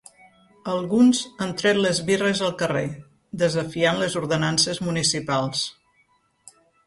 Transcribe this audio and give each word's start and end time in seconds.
Alguns 0.71 1.19
han 1.45 1.51
tret 1.59 1.79
les 1.83 1.99
birres 2.07 2.41
al 2.47 2.55
carrer, 2.63 2.83
desafiant 3.43 4.01
les 4.05 4.17
ordenances 4.23 4.83
municipals. 4.89 5.67